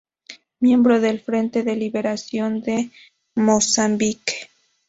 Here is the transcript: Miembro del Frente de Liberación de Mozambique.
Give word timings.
Miembro 0.61 0.99
del 0.99 1.19
Frente 1.21 1.61
de 1.61 1.75
Liberación 1.75 2.61
de 2.61 2.89
Mozambique. 3.35 4.49